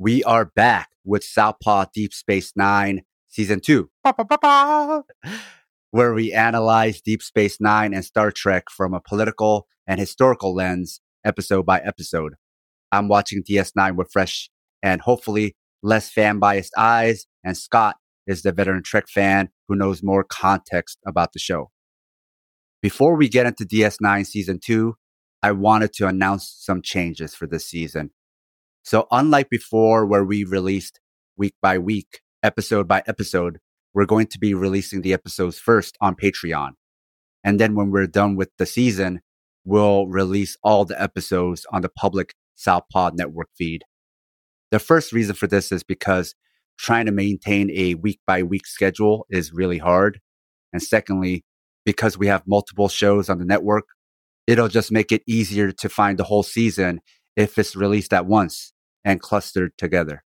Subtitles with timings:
[0.00, 3.90] we are back with Southpaw Deep Space Nine Season 2,
[5.90, 11.02] where we analyze Deep Space Nine and Star Trek from a political and historical lens,
[11.22, 12.36] episode by episode.
[12.90, 14.48] I'm watching DS9 with fresh
[14.82, 17.96] and hopefully less fan biased eyes, and Scott
[18.26, 21.72] is the veteran Trek fan who knows more context about the show.
[22.80, 24.94] Before we get into DS9 Season 2,
[25.42, 28.12] I wanted to announce some changes for this season.
[28.82, 31.00] So, unlike before, where we released
[31.36, 33.58] week by week, episode by episode,
[33.92, 36.70] we're going to be releasing the episodes first on Patreon.
[37.44, 39.20] And then when we're done with the season,
[39.64, 43.82] we'll release all the episodes on the public Southpaw network feed.
[44.70, 46.34] The first reason for this is because
[46.78, 50.20] trying to maintain a week by week schedule is really hard.
[50.72, 51.44] And secondly,
[51.84, 53.84] because we have multiple shows on the network,
[54.46, 57.00] it'll just make it easier to find the whole season
[57.36, 58.72] if it's released at once
[59.04, 60.22] and clustered together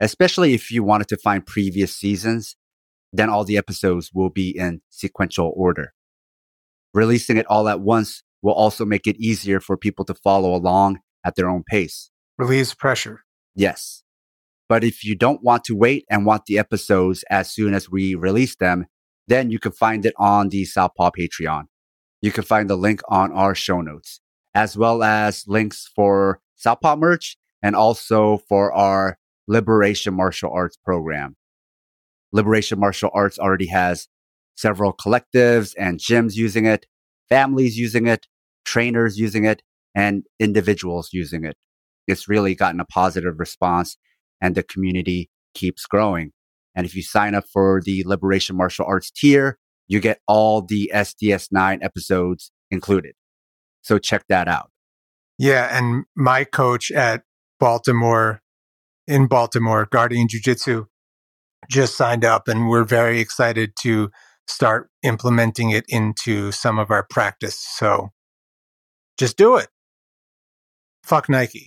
[0.00, 2.56] especially if you wanted to find previous seasons,
[3.12, 5.92] then all the episodes will be in sequential order.
[6.92, 11.00] Releasing it all at once will also make it easier for people to follow along
[11.24, 12.10] at their own pace.
[12.38, 13.22] Relieves pressure.
[13.54, 14.02] Yes.
[14.68, 18.14] But if you don't want to wait and want the episodes as soon as we
[18.14, 18.86] release them,
[19.28, 21.64] then you can find it on the Southpaw Patreon.
[22.20, 24.20] You can find the link on our show notes,
[24.56, 31.36] as well as links for Southpaw merch and also for our Liberation Martial Arts program.
[32.32, 34.08] Liberation Martial Arts already has
[34.56, 36.86] several collectives and gyms using it,
[37.28, 38.26] families using it,
[38.64, 39.62] trainers using it,
[39.94, 41.58] and individuals using it.
[42.06, 43.98] It's really gotten a positive response
[44.40, 46.32] and the community keeps growing.
[46.74, 50.90] And if you sign up for the Liberation Martial Arts tier, you get all the
[50.94, 53.16] SDS9 episodes included.
[53.86, 54.70] So check that out.
[55.38, 55.68] Yeah.
[55.70, 57.22] And my coach at
[57.60, 58.42] Baltimore
[59.06, 60.86] in Baltimore, Guardian Jiu Jitsu,
[61.70, 64.10] just signed up and we're very excited to
[64.48, 67.64] start implementing it into some of our practice.
[67.76, 68.10] So
[69.18, 69.68] just do it.
[71.04, 71.66] Fuck Nike.